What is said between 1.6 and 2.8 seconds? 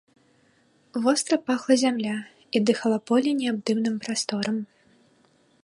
зямля, і